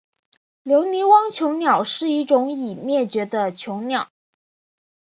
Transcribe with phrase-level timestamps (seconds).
[0.63, 4.09] 留尼旺椋鸟是一种已灭绝的椋鸟。